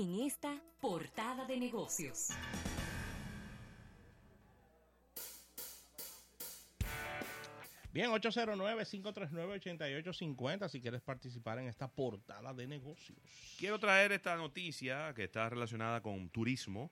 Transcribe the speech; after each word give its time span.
en 0.00 0.20
esta 0.20 0.58
portada 0.80 1.44
de 1.44 1.58
negocios. 1.58 2.30
Bien, 7.92 8.08
809-539-8850 8.10 10.70
si 10.70 10.80
quieres 10.80 11.02
participar 11.02 11.58
en 11.58 11.66
esta 11.66 11.88
portada 11.88 12.54
de 12.54 12.66
negocios. 12.66 13.18
Quiero 13.58 13.78
traer 13.78 14.12
esta 14.12 14.34
noticia 14.36 15.12
que 15.12 15.24
está 15.24 15.50
relacionada 15.50 16.00
con 16.00 16.30
turismo 16.30 16.90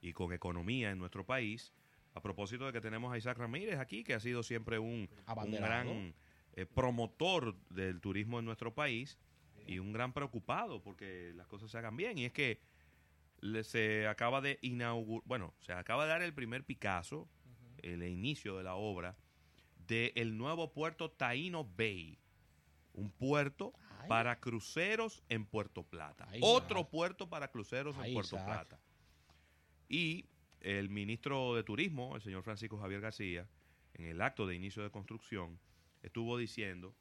y 0.00 0.12
con 0.12 0.32
economía 0.32 0.92
en 0.92 0.98
nuestro 0.98 1.26
país. 1.26 1.72
A 2.14 2.22
propósito 2.22 2.66
de 2.66 2.72
que 2.72 2.80
tenemos 2.80 3.12
a 3.12 3.18
Isaac 3.18 3.38
Ramírez 3.38 3.80
aquí, 3.80 4.04
que 4.04 4.14
ha 4.14 4.20
sido 4.20 4.44
siempre 4.44 4.78
un, 4.78 5.10
gran 5.50 6.14
eh, 6.52 6.66
promotor 6.66 7.56
del 7.70 8.00
turismo 8.00 8.38
en 8.38 8.44
nuestro 8.44 8.72
país 8.72 9.18
y 9.66 9.78
un 9.78 9.92
gran 9.92 10.12
preocupado 10.12 10.82
porque 10.82 11.32
las 11.34 11.46
cosas 11.46 11.70
se 11.70 11.78
hagan 11.78 11.96
bien. 11.96 12.18
Y 12.18 12.24
es 12.24 12.32
que 12.32 12.60
se 13.62 14.06
acaba 14.06 14.40
de 14.40 14.58
inaugurar, 14.62 15.22
bueno, 15.26 15.54
se 15.60 15.72
acaba 15.72 16.04
de 16.04 16.10
dar 16.10 16.22
el 16.22 16.34
primer 16.34 16.64
Picasso, 16.64 17.28
el 17.78 18.02
inicio 18.02 18.56
de 18.56 18.64
la 18.64 18.74
obra, 18.74 19.16
del 19.86 20.36
nuevo 20.36 20.72
puerto 20.72 21.10
Taíno 21.10 21.64
Bay. 21.64 22.18
Un 22.94 23.10
puerto 23.10 23.72
Ay. 24.00 24.08
para 24.08 24.38
cruceros 24.38 25.22
en 25.28 25.44
Puerto 25.46 25.82
Plata. 25.82 26.28
Ay, 26.30 26.40
Otro 26.42 26.88
puerto 26.88 27.28
para 27.28 27.48
cruceros 27.48 27.96
Ay, 27.98 28.10
en 28.10 28.14
Puerto 28.14 28.36
Isaac. 28.36 28.46
Plata. 28.46 28.80
Y 29.88 30.26
el 30.60 30.90
ministro 30.90 31.54
de 31.56 31.64
Turismo, 31.64 32.14
el 32.14 32.22
señor 32.22 32.44
Francisco 32.44 32.78
Javier 32.78 33.00
García, 33.00 33.48
en 33.94 34.06
el 34.06 34.22
acto 34.22 34.46
de 34.46 34.54
inicio 34.54 34.82
de 34.82 34.90
construcción, 34.90 35.58
estuvo 36.02 36.38
diciendo 36.38 36.94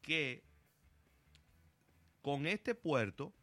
que 0.00 0.44
con 2.22 2.46
este 2.46 2.74
puerto 2.74 3.34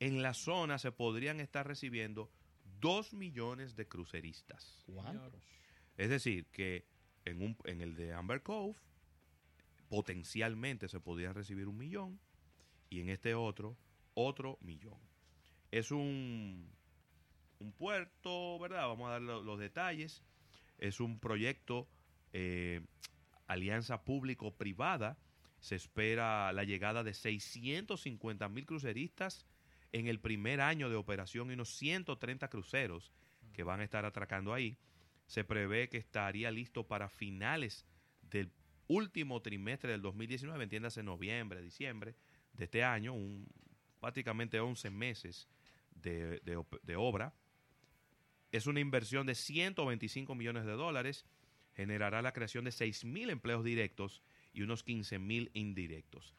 en 0.00 0.22
la 0.22 0.32
zona 0.32 0.78
se 0.78 0.92
podrían 0.92 1.40
estar 1.40 1.66
recibiendo 1.66 2.30
dos 2.80 3.12
millones 3.12 3.74
de 3.76 3.86
cruceristas. 3.88 4.84
¿Cuántos? 4.86 5.42
Es 5.96 6.08
decir, 6.08 6.46
que 6.46 6.86
en, 7.24 7.42
un, 7.42 7.56
en 7.64 7.80
el 7.80 7.94
de 7.96 8.12
Amber 8.14 8.42
Cove 8.42 8.76
potencialmente 9.88 10.88
se 10.88 11.00
podría 11.00 11.32
recibir 11.32 11.66
un 11.68 11.76
millón 11.76 12.20
y 12.90 13.00
en 13.00 13.08
este 13.08 13.34
otro 13.34 13.76
otro 14.14 14.58
millón. 14.60 14.98
Es 15.70 15.90
un, 15.90 16.68
un 17.60 17.72
puerto, 17.72 18.58
¿verdad? 18.58 18.88
Vamos 18.88 19.08
a 19.08 19.12
dar 19.12 19.22
lo- 19.22 19.42
los 19.42 19.58
detalles. 19.58 20.22
Es 20.78 20.98
un 21.00 21.18
proyecto 21.20 21.88
eh, 22.32 22.80
alianza 23.46 24.04
público-privada. 24.04 25.18
Se 25.60 25.74
espera 25.74 26.52
la 26.52 26.64
llegada 26.64 27.02
de 27.02 27.14
650 27.14 28.48
mil 28.48 28.66
cruceristas 28.66 29.46
en 29.92 30.06
el 30.06 30.20
primer 30.20 30.60
año 30.60 30.90
de 30.90 30.96
operación 30.96 31.50
y 31.50 31.54
unos 31.54 31.70
130 31.70 32.48
cruceros 32.48 33.12
que 33.52 33.62
van 33.62 33.80
a 33.80 33.84
estar 33.84 34.04
atracando 34.04 34.54
ahí. 34.54 34.78
Se 35.26 35.44
prevé 35.44 35.88
que 35.88 35.98
estaría 35.98 36.50
listo 36.50 36.86
para 36.86 37.08
finales 37.08 37.86
del 38.22 38.52
último 38.86 39.42
trimestre 39.42 39.92
del 39.92 40.02
2019, 40.02 40.64
entiéndase 40.64 41.02
noviembre, 41.02 41.60
diciembre 41.60 42.14
de 42.54 42.64
este 42.64 42.82
año, 42.82 43.12
un, 43.12 43.46
prácticamente 44.00 44.60
11 44.60 44.90
meses 44.90 45.48
de, 45.94 46.96
obra. 46.96 47.34
Es 48.50 48.66
una 48.66 48.80
inversión 48.80 49.26
de 49.26 49.34
125 49.34 50.34
millones 50.34 50.64
de 50.64 50.72
dólares, 50.72 51.26
generará 51.74 52.22
la 52.22 52.32
creación 52.32 52.64
de 52.64 52.72
6 52.72 53.04
mil 53.04 53.30
empleos 53.30 53.62
directos 53.62 54.22
y 54.58 54.62
unos 54.62 54.82
15 54.82 55.18
mil 55.20 55.50
indirectos. 55.54 56.34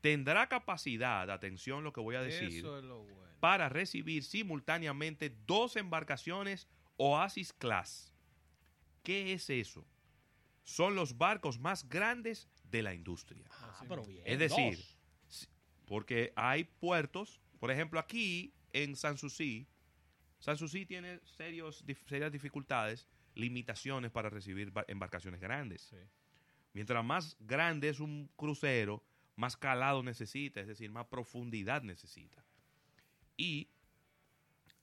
Tendrá 0.00 0.48
capacidad, 0.48 1.30
atención 1.30 1.84
lo 1.84 1.92
que 1.92 2.00
voy 2.00 2.16
a 2.16 2.22
decir, 2.22 2.48
Eso 2.60 2.78
es 2.78 2.84
lo 2.84 3.02
bueno. 3.02 3.18
para 3.40 3.68
recibir 3.68 4.24
simultáneamente 4.24 5.34
dos 5.46 5.76
embarcaciones 5.76 6.66
Oasis 6.96 7.52
Class. 7.52 8.14
¿Qué 9.02 9.32
es 9.34 9.50
eso? 9.50 9.86
Son 10.62 10.94
los 10.94 11.18
barcos 11.18 11.58
más 11.58 11.88
grandes 11.88 12.48
de 12.70 12.82
la 12.82 12.94
industria. 12.94 13.44
Ah, 13.50 13.84
pero 13.88 14.04
bien. 14.04 14.22
Es 14.24 14.38
decir, 14.38 14.76
dos. 14.78 15.48
porque 15.86 16.32
hay 16.36 16.64
puertos, 16.64 17.40
por 17.60 17.70
ejemplo, 17.70 17.98
aquí 18.00 18.52
en 18.72 18.96
Sanssouci, 18.96 19.66
Sanssouci 20.38 20.86
tiene 20.86 21.20
serios, 21.24 21.84
dif- 21.86 22.06
serias 22.06 22.30
dificultades, 22.32 23.06
limitaciones 23.34 24.10
para 24.10 24.30
recibir 24.30 24.70
ba- 24.70 24.84
embarcaciones 24.88 25.40
grandes. 25.40 25.82
Sí. 25.82 25.96
Mientras 26.78 27.04
más 27.04 27.36
grande 27.40 27.88
es 27.88 27.98
un 27.98 28.30
crucero, 28.36 29.02
más 29.34 29.56
calado 29.56 30.00
necesita, 30.04 30.60
es 30.60 30.68
decir, 30.68 30.92
más 30.92 31.06
profundidad 31.06 31.82
necesita. 31.82 32.44
Y 33.36 33.66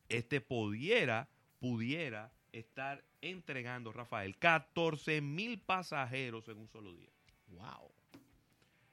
este 0.09 0.41
pudiera, 0.41 1.29
pudiera 1.57 2.33
estar 2.51 3.05
entregando, 3.21 3.93
Rafael, 3.93 4.37
14 4.37 5.21
mil 5.21 5.61
pasajeros 5.61 6.49
en 6.49 6.57
un 6.57 6.67
solo 6.67 6.93
día. 6.97 7.13
Wow. 7.47 7.93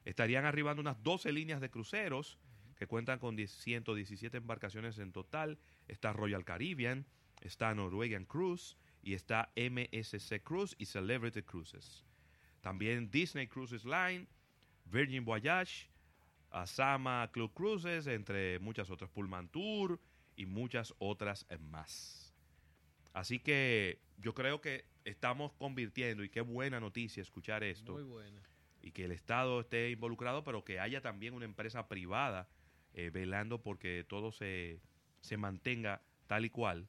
Estarían 0.05 0.45
arribando 0.45 0.79
unas 0.79 1.03
12 1.03 1.33
líneas 1.33 1.59
de 1.59 1.69
cruceros 1.69 2.39
que 2.77 2.87
cuentan 2.87 3.19
con 3.19 3.35
10 3.35 3.51
117 3.51 4.37
embarcaciones 4.37 4.97
en 4.97 5.11
total. 5.11 5.59
Está 5.89 6.13
Royal 6.13 6.45
Caribbean, 6.45 7.05
está 7.41 7.75
Norwegian 7.75 8.23
Cruise 8.23 8.77
y 9.01 9.13
está 9.13 9.51
MSC 9.57 10.41
Cruise 10.41 10.73
y 10.77 10.85
Celebrity 10.85 11.41
Cruises. 11.43 12.05
También 12.63 13.11
Disney 13.11 13.47
Cruises 13.47 13.83
Line, 13.83 14.25
Virgin 14.85 15.25
Voyage, 15.25 15.89
Asama 16.49 17.29
Club 17.33 17.53
Cruises, 17.53 18.07
entre 18.07 18.57
muchas 18.59 18.89
otras, 18.89 19.09
Pullman 19.09 19.49
Tour 19.49 19.99
y 20.37 20.45
muchas 20.45 20.95
otras 20.97 21.45
más. 21.59 22.33
Así 23.11 23.39
que 23.39 23.99
yo 24.17 24.33
creo 24.33 24.61
que 24.61 24.85
estamos 25.03 25.51
convirtiendo, 25.51 26.23
y 26.23 26.29
qué 26.29 26.39
buena 26.39 26.79
noticia 26.79 27.19
escuchar 27.19 27.65
esto, 27.65 27.95
Muy 27.95 28.03
buena. 28.03 28.41
y 28.81 28.91
que 28.91 29.03
el 29.03 29.11
Estado 29.11 29.59
esté 29.59 29.89
involucrado, 29.89 30.45
pero 30.45 30.63
que 30.63 30.79
haya 30.79 31.01
también 31.01 31.33
una 31.33 31.43
empresa 31.43 31.89
privada 31.89 32.47
eh, 32.93 33.09
velando 33.09 33.61
porque 33.61 34.05
todo 34.07 34.31
se, 34.31 34.79
se 35.19 35.35
mantenga 35.35 36.01
tal 36.27 36.45
y 36.45 36.49
cual, 36.49 36.87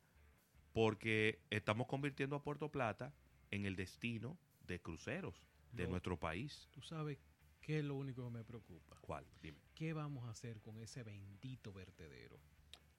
porque 0.72 1.40
estamos 1.50 1.88
convirtiendo 1.88 2.36
a 2.36 2.44
Puerto 2.44 2.70
Plata 2.70 3.12
en 3.50 3.66
el 3.66 3.74
destino 3.74 4.38
de 4.68 4.80
cruceros 4.80 5.44
de 5.74 5.84
No. 5.84 5.90
nuestro 5.90 6.16
país. 6.18 6.68
Tú 6.72 6.80
sabes 6.82 7.18
qué 7.60 7.78
es 7.78 7.84
lo 7.84 7.94
único 7.96 8.24
que 8.24 8.30
me 8.30 8.44
preocupa. 8.44 8.96
¿Cuál? 9.00 9.24
Dime. 9.42 9.58
¿Qué 9.74 9.92
vamos 9.92 10.24
a 10.24 10.30
hacer 10.30 10.60
con 10.60 10.78
ese 10.80 11.02
bendito 11.02 11.72
vertedero? 11.72 12.38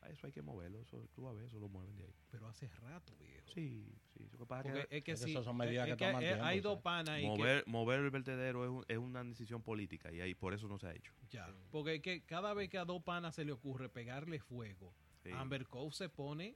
A 0.01 0.09
eso 0.09 0.27
hay 0.27 0.33
que 0.33 0.43
moverlo, 0.43 0.79
eso, 0.81 1.09
tú 1.15 1.27
a 1.27 1.33
ver, 1.33 1.45
eso 1.45 1.59
lo 1.59 1.67
mueven 1.67 1.97
de 1.97 2.03
ahí. 2.03 2.13
Pero 2.29 2.47
hace 2.47 2.67
rato, 2.67 3.15
viejo. 3.17 3.47
Sí, 3.51 3.91
sí, 4.13 4.27
lo 4.31 4.37
que 4.37 4.45
pasa 4.45 4.63
Porque 4.63 4.81
es 4.81 4.87
que 4.87 4.97
es 4.97 5.03
que 5.03 5.11
Es 5.13 5.19
que 5.19 5.25
sí, 5.25 5.31
esas 5.31 5.45
son 5.45 5.57
medidas 5.57 5.87
es 5.87 5.95
que 5.97 6.05
toman 6.05 6.21
tiempo, 6.21 6.43
hay 6.43 6.59
dos 6.59 6.79
panas 6.81 7.09
ahí 7.09 7.23
que- 7.23 7.27
mover, 7.27 7.63
mover 7.65 7.99
el 8.01 8.11
vertedero 8.11 8.63
es, 8.65 8.69
un- 8.69 8.85
es 8.87 8.97
una 8.99 9.23
decisión 9.23 9.63
política 9.63 10.11
y 10.11 10.21
ahí 10.21 10.35
por 10.35 10.53
eso 10.53 10.67
no 10.67 10.77
se 10.77 10.87
ha 10.87 10.93
hecho. 10.93 11.11
Ya, 11.31 11.51
porque 11.71 11.95
es 11.95 12.01
que 12.03 12.21
cada 12.23 12.53
vez 12.53 12.69
que 12.69 12.77
a 12.77 12.85
dos 12.85 13.01
panas 13.03 13.33
se 13.33 13.45
le 13.45 13.51
ocurre 13.51 13.89
pegarle 13.89 14.39
fuego, 14.39 14.93
Sí. 15.23 15.31
Amber 15.31 15.65
Cove 15.65 15.91
se 15.91 16.07
pone 16.09 16.55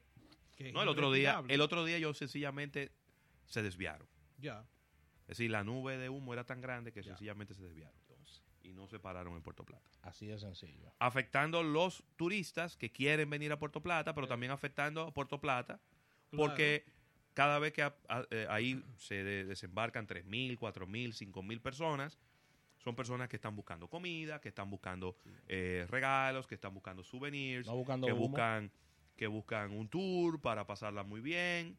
que 0.55 0.71
No, 0.71 0.83
el 0.83 0.89
otro 0.89 1.11
día, 1.11 1.41
el 1.47 1.61
otro 1.61 1.83
día 1.85 1.97
ellos 1.97 2.19
sencillamente 2.19 2.91
se 3.47 3.63
desviaron. 3.63 4.07
Ya, 4.37 4.63
Es 5.29 5.37
decir, 5.37 5.51
la 5.51 5.63
nube 5.63 5.97
de 5.97 6.09
humo 6.09 6.33
era 6.33 6.43
tan 6.43 6.59
grande 6.59 6.91
que 6.91 7.01
Ya. 7.03 7.11
sencillamente 7.11 7.53
se 7.53 7.61
desviaron 7.63 7.95
y 8.63 8.73
no 8.73 8.87
se 8.87 8.99
pararon 8.99 9.35
en 9.35 9.41
Puerto 9.41 9.63
Plata. 9.63 9.87
Así 10.01 10.25
de 10.27 10.37
sencillo. 10.37 10.91
Afectando 10.99 11.63
los 11.63 12.03
turistas 12.17 12.75
que 12.75 12.91
quieren 12.91 13.29
venir 13.29 13.51
a 13.51 13.59
Puerto 13.59 13.81
Plata, 13.81 14.13
pero 14.13 14.27
también 14.27 14.51
afectando 14.51 15.01
a 15.03 15.13
Puerto 15.13 15.39
Plata, 15.39 15.79
porque 16.35 16.83
cada 17.33 17.57
vez 17.59 17.71
que 17.73 17.83
a- 17.83 17.95
a- 18.09 18.25
eh, 18.31 18.47
ahí 18.49 18.83
se 18.97 19.23
de- 19.23 19.45
desembarcan 19.45 20.07
3.000, 20.07 20.57
4.000, 20.57 21.13
5.000 21.13 21.61
personas, 21.61 22.19
son 22.79 22.95
personas 22.95 23.29
que 23.29 23.35
están 23.37 23.55
buscando 23.55 23.87
comida, 23.87 24.41
que 24.41 24.49
están 24.49 24.69
buscando 24.69 25.15
eh, 25.47 25.85
regalos, 25.89 26.47
que 26.47 26.55
están 26.55 26.73
buscando 26.73 27.03
souvenirs, 27.03 27.67
No 27.67 27.75
buscando 27.75 28.07
que 28.07 28.13
humo. 28.13 28.27
buscan 28.29 28.71
que 29.15 29.27
buscan 29.27 29.71
un 29.73 29.89
tour 29.89 30.39
para 30.41 30.65
pasarla 30.65 31.03
muy 31.03 31.19
bien, 31.21 31.77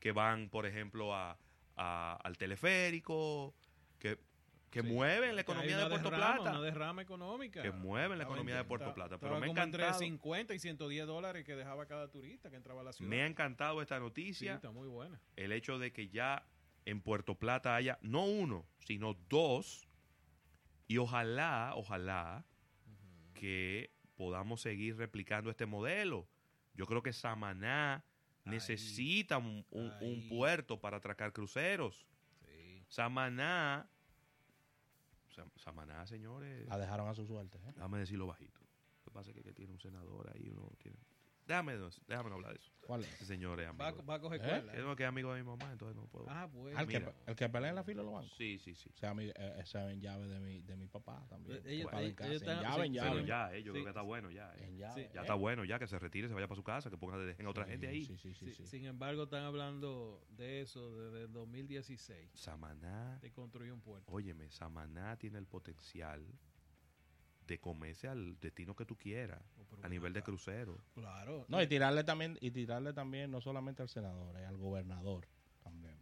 que 0.00 0.10
van, 0.12 0.48
por 0.48 0.64
ejemplo, 0.66 1.14
a, 1.14 1.38
a- 1.78 2.18
al 2.22 2.36
teleférico, 2.36 3.54
que, 3.98 4.18
que 4.70 4.82
Sí. 4.82 4.86
mueven 4.86 5.34
la 5.34 5.40
economía 5.42 5.78
de 5.78 5.86
Puerto 5.88 6.10
derrama, 6.10 6.34
Plata. 6.36 6.50
Una 6.50 6.60
derrama 6.60 7.02
económica. 7.02 7.62
Que 7.62 7.70
mueven 7.72 8.18
la 8.18 8.24
economía 8.24 8.56
de 8.56 8.64
Puerto 8.64 8.92
Plata, 8.92 9.18
pero 9.18 9.38
me 9.40 9.46
ha 9.46 9.48
como 9.48 9.62
entre 9.62 9.82
encantado. 9.82 9.98
50 10.00 10.54
y 10.54 10.58
110 10.58 11.06
dólares 11.06 11.44
que 11.44 11.56
dejaba 11.56 11.86
cada 11.86 12.08
turista 12.10 12.50
que 12.50 12.56
entraba 12.56 12.82
a 12.82 12.84
la 12.84 12.92
ciudad. 12.92 13.08
Me 13.08 13.22
ha 13.22 13.26
encantado 13.26 13.80
esta 13.80 13.96
Sí, 13.96 14.02
noticia, 14.02 14.54
está 14.54 14.70
muy 14.70 14.88
buena. 14.88 15.18
el 15.36 15.52
hecho 15.52 15.78
de 15.78 15.92
que 15.92 16.08
ya 16.08 16.44
en 16.84 17.00
Puerto 17.00 17.34
Plata 17.34 17.74
haya 17.76 17.98
no 18.02 18.24
uno, 18.24 18.66
sino 18.78 19.14
dos, 19.28 19.88
y 20.86 20.98
ojalá, 20.98 21.72
ojalá 21.74 22.44
que 23.34 23.90
podamos 24.16 24.60
seguir 24.62 24.96
replicando 24.96 25.50
este 25.50 25.66
modelo. 25.66 26.26
Yo 26.74 26.86
creo 26.86 27.02
que 27.02 27.12
Samaná. 27.12 28.04
Necesita 28.48 29.38
un, 29.38 29.64
un- 29.70 29.84
un 29.86 29.92
Ahí. 30.00 30.28
puerto 30.28 30.80
para 30.80 30.96
atracar 30.98 31.32
cruceros. 31.32 32.06
Sí. 32.46 32.82
Samaná, 32.88 33.88
Sam- 35.34 35.50
Samaná, 35.56 36.06
señores, 36.06 36.66
La 36.68 36.78
dejaron 36.78 37.08
a 37.08 37.14
su 37.14 37.26
suerte. 37.26 37.58
¿eh? 37.58 37.72
déjame 37.74 37.98
decirlo 37.98 38.26
bajito. 38.26 38.60
Lo 38.60 39.04
que 39.04 39.10
pasa 39.12 39.30
es 39.30 39.36
que, 39.36 39.42
que 39.42 39.52
tiene 39.52 39.72
un 39.72 39.80
senador 39.80 40.30
ahí, 40.34 40.48
uno 40.50 40.70
tiene... 40.78 40.98
déjame, 41.48 41.76
déjame 42.06 42.28
no 42.30 42.36
hablar 42.36 42.52
de 42.52 42.58
eso. 42.58 42.70
¿Cuál 42.82 43.02
es? 43.04 43.12
Ese 43.14 43.26
señor 43.26 43.60
es 43.60 43.68
Va, 43.70 43.90
va 43.90 44.14
a 44.14 44.20
coger 44.20 44.40
¿Eh? 44.40 44.44
escuela. 44.44 44.72
Es 44.72 44.96
que 44.96 45.02
es 45.02 45.08
amigo 45.08 45.34
de 45.34 45.42
mi 45.42 45.46
mamá, 45.48 45.72
entonces 45.72 45.96
no 45.96 46.06
puedo. 46.06 46.26
Ah, 46.30 46.46
bueno. 46.46 46.78
Al 46.78 46.86
que, 46.86 47.00
Mira. 47.00 47.12
el 47.26 47.34
que 47.36 47.48
pelea 47.48 47.70
en 47.70 47.74
la 47.74 47.82
fila 47.84 48.02
los 48.02 48.12
bancos. 48.12 48.32
Sí, 48.38 48.58
sí, 48.58 48.74
sí. 48.74 48.88
O 48.94 48.96
sea, 48.96 49.12
mi, 49.14 49.24
eh, 49.26 49.34
esa 49.58 49.90
en 49.90 50.00
llave 50.00 50.26
de 50.28 50.38
mi, 50.40 50.60
de 50.60 50.76
mi 50.76 50.86
papá 50.86 51.26
también. 51.28 51.58
Eh, 51.58 51.74
ellos- 51.74 51.86
Papá 51.86 51.98
de 52.00 52.04
ellos- 52.06 52.16
casa, 52.16 52.30
ellos 52.30 52.42
en 52.42 52.48
están- 52.48 52.62
llave, 52.62 52.86
en 52.86 52.92
sí, 52.92 52.96
llave. 52.98 53.10
Pero 53.10 53.26
ya, 53.26 53.54
eh, 53.54 53.62
yo 53.62 53.64
Sí. 53.64 53.70
creo 53.72 53.84
que 53.84 53.90
está 53.90 54.02
bueno 54.02 54.30
ya. 54.30 54.54
eh. 54.54 54.64
En 54.68 54.76
llave, 54.78 54.94
Sí. 55.04 55.10
Ya 55.12 55.20
eh. 55.20 55.22
está 55.24 55.34
bueno, 55.34 55.64
ya 55.64 55.78
que 55.78 55.86
se 55.86 55.98
retire, 55.98 56.28
se 56.28 56.34
vaya 56.34 56.46
para 56.46 56.56
su 56.56 56.62
casa, 56.64 56.88
que 56.90 56.96
ponga 56.96 57.18
dejen 57.18 57.46
a 57.46 57.50
otra 57.50 57.64
Sí, 57.64 57.70
gente 57.72 57.88
ahí. 57.88 58.04
Sí, 58.04 58.16
sí, 58.16 58.34
sí. 58.34 58.46
Sí, 58.46 58.54
sí. 58.54 58.66
Sin 58.66 58.84
embargo, 58.86 59.24
están 59.24 59.42
hablando 59.44 60.24
de 60.30 60.60
eso 60.62 60.94
desde 60.96 61.24
el 61.24 61.32
2016, 61.32 62.30
Samaná, 62.34 63.18
de 63.20 63.30
construir 63.32 63.72
un 63.72 63.80
puerto. 63.80 64.10
óyeme, 64.12 64.50
Samaná 64.50 65.16
tiene 65.16 65.38
el 65.38 65.46
potencial 65.46 66.24
de 67.48 67.58
comerse 67.58 68.06
al 68.06 68.38
destino 68.38 68.76
que 68.76 68.84
tú 68.84 68.94
quieras, 68.96 69.42
Oh, 69.58 69.84
a 69.84 69.88
nivel 69.88 70.12
de 70.12 70.22
crucero. 70.22 70.78
Claro. 70.94 71.44
No, 71.48 71.60
y 71.60 71.66
tirarle 71.66 72.04
también, 72.04 72.38
y 72.40 72.50
tirarle 72.52 72.92
también 72.92 73.30
no 73.30 73.40
solamente 73.40 73.82
al 73.82 73.88
senador, 73.88 74.36
eh, 74.38 74.44
al 74.46 74.56
gobernador 74.56 75.26
también. 75.62 75.98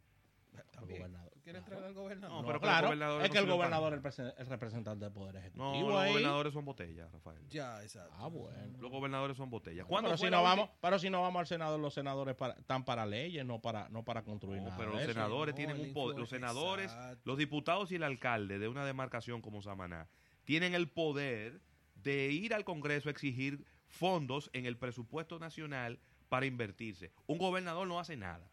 Al 0.57 0.65
También. 0.71 1.01
gobernador. 1.01 1.33
¿Tú 1.35 1.41
¿Quieres 1.43 1.63
Claro. 1.63 1.77
entrar 1.77 1.85
al 1.91 1.95
gobernador? 1.95 2.41
No, 2.41 2.47
pero 2.47 2.61
claro, 2.61 2.93
es 2.93 2.99
no 2.99 3.31
que 3.33 3.39
el 3.39 3.47
gobernador 3.47 4.01
es 4.07 4.19
el, 4.19 4.33
el 4.39 4.47
representante 4.47 5.05
del 5.05 5.13
Poder 5.13 5.37
Ejecutivo. 5.37 5.65
No, 5.81 5.89
los 5.91 6.01
ahí. 6.01 6.11
gobernadores 6.13 6.53
son 6.55 6.65
botellas, 6.65 7.13
Rafael. 7.13 7.47
Ya, 7.51 7.83
exacto. 7.83 8.15
Ah, 8.17 8.29
bueno. 8.29 8.79
Los 8.81 8.91
gobernadores 8.91 9.37
son 9.37 9.51
botellas. 9.51 9.87
Bueno, 9.87 9.89
¿Cuándo 9.89 10.09
pero, 10.11 10.17
si 10.19 10.31
no 10.31 10.43
vamos, 10.43 10.71
pero 10.81 10.99
si 10.99 11.11
no 11.11 11.21
vamos 11.23 11.41
al 11.41 11.47
Senado, 11.47 11.77
los 11.79 11.93
senadores 11.93 12.35
para- 12.37 12.55
están 12.55 12.85
para 12.87 13.05
leyes, 13.05 13.45
no 13.45 13.61
para, 13.61 13.89
no 13.91 14.03
para 14.03 14.23
construir 14.23 14.61
No, 14.63 14.69
nada. 14.69 14.79
pero 14.79 14.93
los 14.93 15.03
eso. 15.03 15.13
senadores 15.13 15.53
No, 15.55 15.57
tienen 15.57 15.79
un 15.81 15.93
poder. 15.93 16.19
Los 16.19 16.31
senadores, 16.31 16.91
Exacto. 16.91 17.21
los 17.25 17.37
diputados 17.37 17.93
y 17.93 17.97
el 17.97 18.03
alcalde 18.03 18.59
de 18.59 18.69
una 18.69 18.87
demarcación 18.87 19.43
como 19.43 19.61
Samaná 19.61 20.09
tienen 20.47 20.75
el 20.75 20.89
poder 20.89 21.61
de 21.97 22.29
ir 22.31 22.55
al 22.55 22.65
Congreso 22.65 23.11
a 23.11 23.13
exigir 23.13 23.67
fondos 23.89 24.49
en 24.55 24.65
el 24.65 24.79
presupuesto 24.79 25.39
nacional 25.39 25.99
para 26.29 26.47
invertirse. 26.47 27.13
Un 27.27 27.39
gobernador 27.39 27.87
no 27.87 28.01
hace 28.01 28.17
nada. 28.17 28.49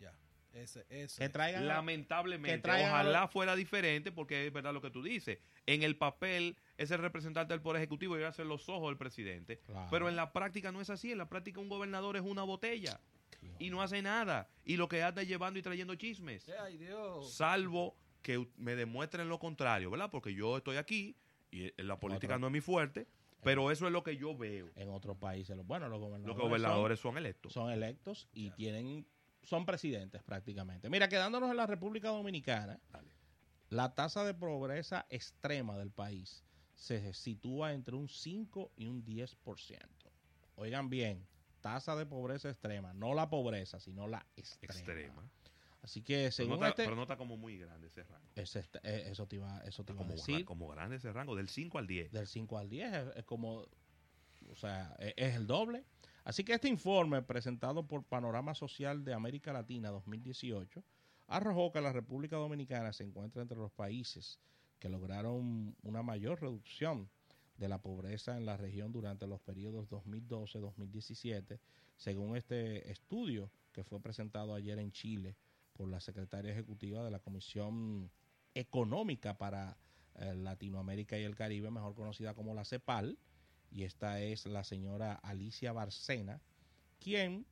Ya. 0.00 0.14
Ese, 0.52 0.84
ese. 0.88 1.22
Que 1.22 1.28
traigan 1.28 1.68
Lamentablemente, 1.68 2.56
que 2.56 2.62
traigan 2.62 2.90
ojalá 2.90 3.28
fuera 3.28 3.54
diferente, 3.54 4.10
porque 4.10 4.46
es 4.46 4.52
verdad 4.52 4.72
lo 4.72 4.82
que 4.82 4.90
tú 4.90 5.02
dices. 5.02 5.38
En 5.66 5.82
el 5.82 5.96
papel 5.96 6.56
es 6.76 6.90
el 6.90 6.98
representante 6.98 7.52
del 7.52 7.60
Poder 7.62 7.80
Ejecutivo 7.80 8.18
y 8.18 8.22
va 8.22 8.28
a 8.28 8.32
ser 8.32 8.46
los 8.46 8.68
ojos 8.68 8.88
del 8.88 8.98
presidente. 8.98 9.58
Claro. 9.58 9.88
Pero 9.90 10.08
en 10.08 10.16
la 10.16 10.32
práctica 10.32 10.72
no 10.72 10.80
es 10.80 10.90
así. 10.90 11.12
En 11.12 11.18
la 11.18 11.28
práctica 11.28 11.60
un 11.60 11.68
gobernador 11.68 12.16
es 12.16 12.22
una 12.22 12.42
botella 12.42 13.00
Dios 13.40 13.56
y 13.58 13.70
no 13.70 13.82
hace 13.82 14.02
nada. 14.02 14.48
Y 14.64 14.76
lo 14.76 14.88
que 14.88 15.02
anda 15.02 15.22
llevando 15.22 15.58
y 15.58 15.62
trayendo 15.62 15.94
chismes. 15.94 16.48
Ay, 16.60 16.78
Dios. 16.78 17.34
Salvo 17.34 17.96
que 18.22 18.46
me 18.56 18.76
demuestren 18.76 19.28
lo 19.28 19.38
contrario, 19.38 19.90
¿verdad? 19.90 20.10
Porque 20.10 20.34
yo 20.34 20.56
estoy 20.56 20.76
aquí 20.76 21.16
y 21.50 21.66
eh, 21.66 21.74
la 21.78 21.98
política 21.98 22.34
Otro. 22.34 22.38
no 22.40 22.46
es 22.46 22.52
mi 22.52 22.60
fuerte, 22.60 23.06
pero 23.42 23.70
eso 23.70 23.86
es 23.86 23.92
lo 23.92 24.02
que 24.02 24.16
yo 24.16 24.36
veo. 24.36 24.70
En 24.76 24.88
otros 24.88 25.16
países, 25.16 25.56
bueno, 25.66 25.88
los 25.88 26.00
gobernadores, 26.00 26.36
Los 26.36 26.48
gobernadores 26.48 27.00
son, 27.00 27.18
electos. 27.18 27.52
son, 27.52 27.70
electos 27.70 28.28
y 28.32 28.50
tienen 28.52 29.06
son 29.42 29.66
presidentes 29.66 30.22
prácticamente. 30.22 30.88
Mira, 30.88 31.08
quedándonos 31.08 31.50
en 31.50 31.56
la 31.56 31.66
República 31.66 32.08
Dominicana, 32.10 32.78
Dale. 32.90 33.10
la 33.70 33.94
tasa 33.94 34.24
de 34.24 34.34
pobreza 34.34 35.04
extrema 35.10 35.76
del 35.76 35.90
país 35.90 36.44
se 36.74 37.12
sitúa 37.12 37.72
entre 37.72 37.96
un 37.96 38.08
5 38.08 38.72
y 38.76 38.86
un 38.86 39.04
10%. 39.04 39.78
Oigan 40.54 40.88
bien, 40.90 41.26
tasa 41.60 41.96
de 41.96 42.06
pobreza 42.06 42.50
extrema, 42.50 42.92
no 42.94 43.14
la 43.14 43.28
pobreza, 43.28 43.80
sino 43.80 44.06
la 44.06 44.24
extrema. 44.36 44.74
Extrema. 44.74 45.30
Así 45.82 46.00
que 46.02 46.14
Pero 46.16 46.32
según 46.32 46.50
no, 46.50 46.54
está, 46.66 46.68
este, 46.68 46.84
pero 46.84 46.94
no 46.96 47.02
está 47.02 47.16
como 47.16 47.36
muy 47.36 47.58
grande 47.58 47.88
ese 47.88 48.04
rango. 48.04 48.28
ese 48.36 48.60
est- 48.60 48.76
eh, 48.84 49.08
eso 49.10 49.26
te 49.26 49.36
iba, 49.36 49.58
eso 49.64 49.82
te 49.84 49.92
Está 49.92 49.94
iba 49.94 50.02
a 50.02 50.04
como, 50.04 50.12
decir. 50.16 50.36
gra- 50.40 50.44
como 50.44 50.68
grande 50.68 50.96
ese 50.96 51.12
rango, 51.12 51.34
del 51.34 51.48
5 51.48 51.78
al 51.78 51.86
10. 51.88 52.12
del 52.12 52.26
5 52.28 52.56
al 52.58 52.68
10 52.70 52.92
es, 52.92 53.16
es 53.16 53.24
como, 53.24 53.64
o 54.48 54.54
sea, 54.56 54.94
e- 55.00 55.14
es, 55.16 55.34
el 55.34 55.46
doble. 55.46 55.84
Así 56.24 56.44
que 56.44 56.52
este 56.54 56.68
informe 56.68 57.20
presentado 57.22 57.84
por 57.84 58.04
Panorama 58.04 58.54
Social 58.54 59.04
de 59.04 59.12
América 59.12 59.52
Latina 59.52 59.90
2018 59.90 60.84
arrojó 61.26 61.72
que 61.72 61.80
la 61.80 61.92
República 61.92 62.36
Dominicana 62.36 62.92
se 62.92 63.02
encuentra 63.02 63.42
entre 63.42 63.58
los 63.58 63.72
países 63.72 64.38
que 64.78 64.88
lograron 64.88 65.74
una 65.82 66.02
mayor 66.02 66.40
reducción 66.40 67.08
de 67.56 67.68
la 67.68 67.78
pobreza 67.82 68.36
en 68.36 68.46
la 68.46 68.56
región 68.56 68.92
durante 68.92 69.26
los 69.26 69.40
periodos 69.40 69.88
2012-2017, 69.88 71.58
según 71.96 72.36
este 72.36 72.90
estudio 72.90 73.50
que 73.72 73.82
fue 73.84 74.00
presentado 74.00 74.54
ayer 74.54 74.78
en 74.78 74.92
Chile 74.92 75.36
por 75.72 75.88
la 75.88 76.00
secretaria 76.00 76.52
ejecutiva 76.52 77.04
de 77.04 77.10
la 77.10 77.18
Comisión 77.18 78.10
Económica 78.54 79.38
para 79.38 79.76
eh, 80.16 80.34
Latinoamérica 80.34 81.18
y 81.18 81.24
el 81.24 81.34
Caribe, 81.34 81.70
mejor 81.70 81.94
conocida 81.94 82.34
como 82.34 82.54
la 82.54 82.64
CEPAL, 82.64 83.18
y 83.70 83.84
esta 83.84 84.20
es 84.20 84.46
la 84.46 84.64
señora 84.64 85.14
Alicia 85.14 85.72
Barcena, 85.72 86.40
quien 87.00 87.46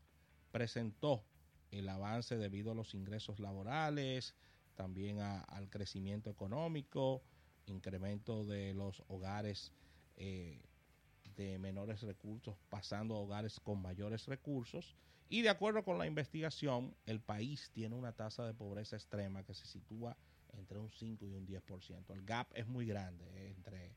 presentó 0.53 1.25
el 1.71 1.89
avance 1.89 2.37
debido 2.37 2.73
a 2.73 2.75
los 2.75 2.95
ingresos 2.95 3.41
laborales, 3.41 4.35
también 4.75 5.21
al 5.21 5.71
crecimiento 5.71 6.31
económico, 6.31 7.23
incremento 7.67 8.45
de 8.45 8.75
los 8.75 9.03
hogares 9.09 9.73
eh, 10.17 10.61
de 11.41 11.59
menores 11.59 12.03
recursos 12.03 12.55
pasando 12.69 13.15
a 13.15 13.21
hogares 13.21 13.59
con 13.61 13.81
mayores 13.81 14.27
recursos. 14.27 14.95
Y 15.31 15.43
de 15.43 15.49
acuerdo 15.49 15.85
con 15.85 15.97
la 15.97 16.07
investigación, 16.07 16.95
el 17.07 17.21
país 17.21 17.71
tiene 17.73 17.95
una 17.95 18.13
tasa 18.13 18.45
de 18.45 18.53
pobreza 18.53 18.97
extrema 18.97 19.43
que 19.43 19.55
se 19.55 19.67
sitúa 19.67 20.17
entre 20.53 20.79
un 20.79 20.91
5 20.91 21.27
y 21.27 21.33
un 21.33 21.47
10%. 21.47 22.13
El 22.13 22.25
gap 22.25 22.49
es 22.55 22.67
muy 22.67 22.85
grande 22.85 23.25
eh, 23.35 23.55
entre, 23.57 23.97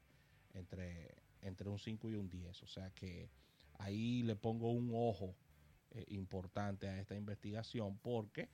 entre, 0.53 1.15
entre 1.41 1.69
un 1.69 1.79
5 1.79 2.11
y 2.11 2.15
un 2.15 2.29
10. 2.29 2.63
O 2.63 2.67
sea 2.67 2.91
que 2.91 3.29
ahí 3.79 4.23
le 4.23 4.35
pongo 4.35 4.71
un 4.71 4.91
ojo 4.93 5.35
eh, 5.91 6.05
importante 6.09 6.87
a 6.87 6.99
esta 6.99 7.15
investigación 7.15 7.97
porque 7.97 8.47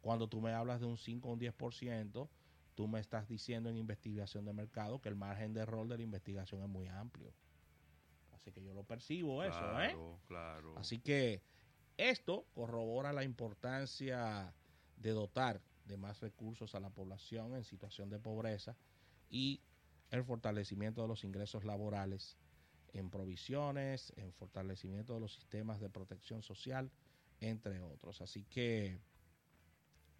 cuando 0.00 0.28
tú 0.28 0.40
me 0.40 0.52
hablas 0.52 0.78
de 0.80 0.86
un 0.86 0.96
5 0.96 1.28
o 1.28 1.32
un 1.32 1.40
10%, 1.40 2.28
tú 2.76 2.86
me 2.86 3.00
estás 3.00 3.26
diciendo 3.26 3.68
en 3.68 3.76
investigación 3.76 4.44
de 4.44 4.52
mercado 4.52 5.00
que 5.00 5.08
el 5.08 5.16
margen 5.16 5.54
de 5.54 5.62
error 5.62 5.88
de 5.88 5.96
la 5.96 6.04
investigación 6.04 6.62
es 6.62 6.68
muy 6.68 6.86
amplio. 6.86 7.32
Así 8.48 8.52
que 8.54 8.64
yo 8.64 8.72
lo 8.72 8.84
percibo 8.84 9.42
eso, 9.44 9.82
¿eh? 9.82 9.94
claro. 10.26 10.74
Así 10.78 11.00
que 11.00 11.42
esto 11.98 12.46
corrobora 12.54 13.12
la 13.12 13.22
importancia 13.22 14.54
de 14.96 15.10
dotar 15.10 15.60
de 15.84 15.98
más 15.98 16.20
recursos 16.20 16.74
a 16.74 16.80
la 16.80 16.88
población 16.88 17.54
en 17.54 17.64
situación 17.64 18.08
de 18.08 18.18
pobreza 18.18 18.74
y 19.28 19.60
el 20.10 20.24
fortalecimiento 20.24 21.02
de 21.02 21.08
los 21.08 21.24
ingresos 21.24 21.64
laborales 21.64 22.38
en 22.94 23.10
provisiones, 23.10 24.14
en 24.16 24.32
fortalecimiento 24.32 25.12
de 25.12 25.20
los 25.20 25.34
sistemas 25.34 25.78
de 25.78 25.90
protección 25.90 26.42
social, 26.42 26.90
entre 27.40 27.82
otros. 27.82 28.22
Así 28.22 28.44
que, 28.44 28.98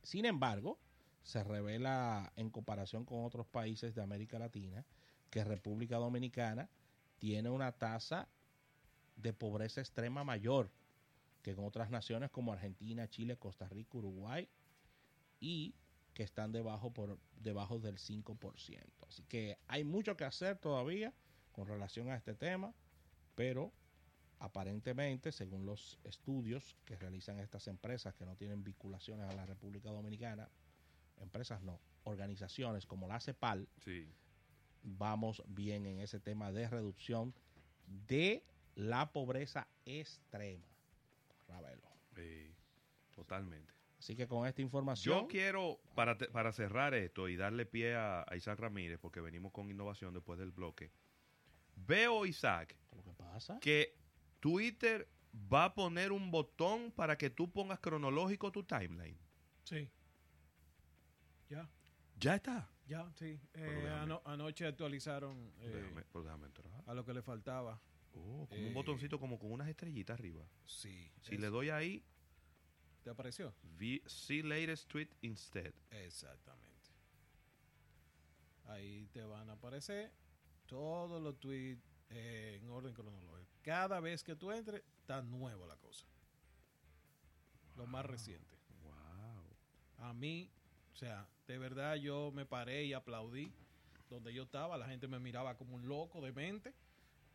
sin 0.02 0.26
embargo, 0.26 0.78
se 1.22 1.42
revela 1.44 2.30
en 2.36 2.50
comparación 2.50 3.06
con 3.06 3.24
otros 3.24 3.46
países 3.46 3.94
de 3.94 4.02
América 4.02 4.38
Latina 4.38 4.84
que 5.30 5.44
República 5.44 5.96
Dominicana 5.96 6.68
tiene 7.18 7.50
una 7.50 7.72
tasa 7.72 8.28
de 9.16 9.32
pobreza 9.32 9.80
extrema 9.80 10.24
mayor 10.24 10.70
que 11.42 11.50
en 11.52 11.58
otras 11.60 11.90
naciones 11.90 12.30
como 12.30 12.52
Argentina, 12.52 13.08
Chile, 13.08 13.36
Costa 13.36 13.68
Rica, 13.68 13.98
Uruguay 13.98 14.48
y 15.40 15.74
que 16.14 16.22
están 16.22 16.52
debajo 16.52 16.92
por 16.92 17.18
debajo 17.40 17.78
del 17.78 17.98
5%. 17.98 18.82
Así 19.06 19.22
que 19.24 19.58
hay 19.68 19.84
mucho 19.84 20.16
que 20.16 20.24
hacer 20.24 20.58
todavía 20.58 21.12
con 21.52 21.66
relación 21.66 22.10
a 22.10 22.16
este 22.16 22.34
tema, 22.34 22.74
pero 23.34 23.72
aparentemente, 24.40 25.32
según 25.32 25.66
los 25.66 25.98
estudios 26.04 26.76
que 26.84 26.96
realizan 26.96 27.38
estas 27.38 27.66
empresas 27.68 28.14
que 28.14 28.26
no 28.26 28.36
tienen 28.36 28.64
vinculaciones 28.64 29.28
a 29.28 29.34
la 29.34 29.46
República 29.46 29.90
Dominicana, 29.90 30.48
empresas 31.18 31.62
no, 31.62 31.80
organizaciones 32.04 32.86
como 32.86 33.08
la 33.08 33.20
CEPAL. 33.20 33.68
Vamos 34.82 35.42
bien 35.46 35.86
en 35.86 36.00
ese 36.00 36.20
tema 36.20 36.52
de 36.52 36.68
reducción 36.68 37.34
de 38.06 38.42
la 38.74 39.10
pobreza 39.12 39.66
extrema. 39.84 40.66
Ravelo. 41.48 41.88
sí, 42.14 42.54
totalmente. 43.14 43.72
Así 43.98 44.14
que 44.14 44.28
con 44.28 44.46
esta 44.46 44.62
información, 44.62 45.22
Yo 45.22 45.26
quiero, 45.28 45.80
para, 45.96 46.16
te- 46.16 46.28
para 46.28 46.52
cerrar 46.52 46.94
esto 46.94 47.28
y 47.28 47.36
darle 47.36 47.66
pie 47.66 47.96
a, 47.96 48.24
a 48.28 48.36
Isaac 48.36 48.60
Ramírez, 48.60 48.98
porque 49.00 49.20
venimos 49.20 49.50
con 49.50 49.68
innovación 49.70 50.14
después 50.14 50.38
del 50.38 50.52
bloque, 50.52 50.92
veo, 51.74 52.24
Isaac, 52.24 52.76
lo 52.94 53.02
que 53.02 53.10
pasa, 53.12 53.58
que 53.60 53.96
Twitter 54.38 55.08
va 55.52 55.64
a 55.64 55.74
poner 55.74 56.12
un 56.12 56.30
botón 56.30 56.92
para 56.92 57.18
que 57.18 57.28
tú 57.28 57.50
pongas 57.50 57.80
cronológico 57.80 58.52
tu 58.52 58.62
timeline. 58.62 59.18
Sí. 59.64 59.88
Ya, 61.48 61.68
Ya 62.20 62.36
está. 62.36 62.68
Ya, 62.88 63.10
sí. 63.14 63.38
Eh, 63.54 63.82
déjame- 63.84 64.20
anoche 64.24 64.66
actualizaron 64.66 65.52
eh, 65.60 65.68
déjame, 65.70 66.04
déjame 66.12 66.48
a 66.86 66.94
lo 66.94 67.04
que 67.04 67.12
le 67.14 67.22
faltaba. 67.22 67.80
Oh, 68.14 68.46
como 68.48 68.60
eh, 68.62 68.66
un 68.68 68.74
botoncito 68.74 69.20
como 69.20 69.38
con 69.38 69.52
unas 69.52 69.68
estrellitas 69.68 70.18
arriba. 70.18 70.44
Sí. 70.66 71.10
Si 71.20 71.36
le 71.36 71.48
doy 71.48 71.68
ahí, 71.70 72.02
¿Te 73.04 73.10
apareció? 73.10 73.54
vi- 73.76 74.02
see 74.06 74.42
latest 74.42 74.88
tweet 74.88 75.08
instead. 75.22 75.72
Exactamente. 75.90 76.68
Ahí 78.66 79.06
te 79.12 79.22
van 79.22 79.48
a 79.50 79.54
aparecer 79.54 80.12
todos 80.66 81.22
los 81.22 81.38
tweets 81.38 81.82
eh, 82.10 82.58
en 82.60 82.68
orden 82.70 82.94
cronológico. 82.94 83.48
cada 83.62 84.00
vez 84.00 84.22
que 84.24 84.34
tú 84.34 84.50
entres, 84.50 84.82
está 85.00 85.22
nuevo 85.22 85.66
la 85.66 85.76
cosa. 85.76 86.06
Lo 87.76 87.86
más 87.86 88.04
reciente. 88.06 88.56
Wow. 88.82 90.06
A 90.06 90.12
mí, 90.14 90.50
o 90.92 90.96
sea, 90.96 91.26
de 91.48 91.58
verdad 91.58 91.96
yo 91.96 92.30
me 92.32 92.44
paré 92.46 92.84
y 92.84 92.92
aplaudí 92.92 93.50
donde 94.08 94.32
yo 94.32 94.44
estaba. 94.44 94.76
La 94.76 94.86
gente 94.86 95.08
me 95.08 95.18
miraba 95.18 95.56
como 95.56 95.74
un 95.74 95.88
loco 95.88 96.20
de 96.20 96.30
mente, 96.30 96.74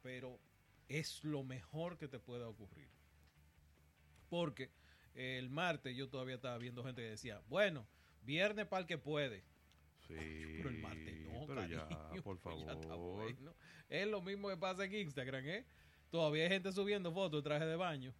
pero 0.02 0.40
es 0.88 1.24
lo 1.24 1.44
mejor 1.44 1.98
que 1.98 2.08
te 2.08 2.20
puede 2.20 2.44
ocurrir. 2.44 2.88
Porque 4.30 4.70
el 5.16 5.50
martes 5.50 5.96
yo 5.98 6.10
todavía 6.10 6.36
estaba 6.36 6.58
viendo 6.60 6.84
gente 6.84 7.02
que 7.02 7.10
decía, 7.10 7.42
bueno, 7.50 7.86
viernes 8.22 8.68
para 8.68 8.82
el 8.82 8.88
que 8.88 9.00
puede. 9.00 9.44
Sí. 10.08 10.16
Pero 10.58 10.70
el 10.70 10.78
martes 10.78 11.20
no, 11.22 11.46
pero 11.48 11.66
ya, 11.66 11.88
por 12.24 12.40
ya 12.60 12.74
está 12.74 12.88
favor. 12.88 13.24
bueno. 13.24 13.54
Es 13.90 14.08
lo 14.08 14.22
mismo 14.22 14.48
que 14.48 14.58
pasa 14.58 14.86
en 14.86 14.94
Instagram, 14.94 15.46
¿eh? 15.48 15.66
Todavía 16.12 16.44
hay 16.44 16.50
gente 16.50 16.72
subiendo 16.72 17.12
fotos 17.12 17.44
de 17.44 17.50
traje 17.50 17.66
de 17.66 17.76
baño 17.76 18.14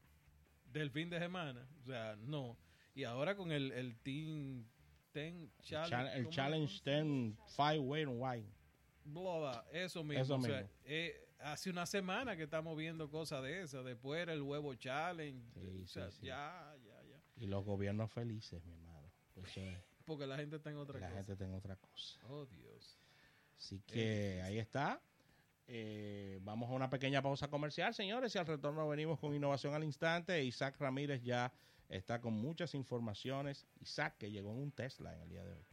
del 0.66 0.90
fin 0.90 1.10
de 1.12 1.20
semana. 1.20 1.68
O 1.84 1.86
sea, 1.86 2.16
no. 2.16 2.58
Y 2.96 3.04
ahora 3.04 3.36
con 3.36 3.52
el, 3.52 3.72
el 3.72 3.96
Team 3.98 4.66
Ten 5.14 5.50
El 6.16 6.30
Challenge. 6.30 6.82
10 6.84 7.38
Five 7.56 7.80
Way 7.80 8.04
and 8.04 8.22
Wine. 8.22 8.50
Blah, 9.06 9.64
eso 9.72 10.04
mismo. 10.04 10.22
Eso 10.24 10.36
o 10.36 10.42
sea, 10.42 10.58
mismo. 10.62 10.70
eh, 10.86 11.28
hace 11.40 11.70
una 11.70 11.86
semana 11.86 12.36
que 12.36 12.44
estamos 12.44 12.76
viendo 12.78 13.10
cosas 13.10 13.44
de 13.44 13.62
esas. 13.62 13.86
Después 13.86 14.22
era 14.22 14.34
el 14.34 14.42
huevo 14.42 14.74
challenge. 14.76 15.42
Sí, 15.54 15.82
o 15.84 15.88
sea, 15.88 16.10
sí, 16.12 16.18
sí. 16.22 16.26
ya, 16.28 16.76
ya, 16.86 17.04
ya. 17.04 17.20
Y 17.38 17.48
los 17.48 17.64
gobiernos 17.64 18.12
felices, 18.12 18.64
mi 18.66 18.74
hermano. 18.74 19.12
Eso 19.36 19.60
es, 19.62 19.78
Porque 20.06 20.26
la 20.26 20.38
gente 20.38 20.56
está 20.58 20.70
en 20.72 20.78
otra 20.78 21.00
la 21.00 21.08
cosa. 21.08 21.18
gente 21.24 21.36
tenga 21.36 21.58
otra 21.58 21.76
cosa. 21.76 22.20
Oh, 22.30 22.46
Dios. 22.46 22.98
Así 23.58 23.80
que 23.82 24.42
ahí 24.44 24.58
está. 24.60 25.02
Eh, 25.68 26.40
vamos 26.44 26.70
a 26.70 26.74
una 26.74 26.90
pequeña 26.90 27.22
pausa 27.22 27.48
comercial, 27.50 27.94
señores, 27.94 28.36
y 28.36 28.38
al 28.38 28.46
retorno 28.46 28.88
venimos 28.88 29.20
con 29.20 29.34
innovación 29.34 29.74
al 29.74 29.84
instante. 29.84 30.44
Isaac 30.44 30.76
Ramírez 30.80 31.24
ya 31.24 31.52
está 31.90 32.22
con 32.22 32.34
muchas 32.34 32.76
informaciones. 32.76 33.66
Isaac, 33.82 34.18
que 34.18 34.32
llegó 34.32 34.52
en 34.52 34.60
un 34.60 34.72
Tesla 34.72 35.14
en 35.14 35.22
el 35.22 35.30
día 35.30 35.44
de 35.44 35.54
hoy. 35.54 35.73